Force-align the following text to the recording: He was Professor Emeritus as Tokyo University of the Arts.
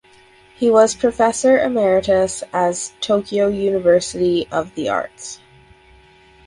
He 0.55 0.71
was 0.71 0.95
Professor 0.95 1.59
Emeritus 1.59 2.43
as 2.51 2.91
Tokyo 3.01 3.49
University 3.49 4.47
of 4.51 4.73
the 4.73 4.89
Arts. 4.89 5.39